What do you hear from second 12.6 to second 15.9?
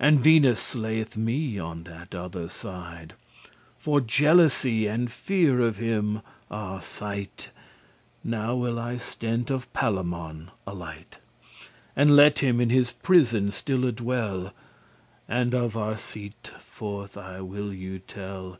his prison stille dwell, And of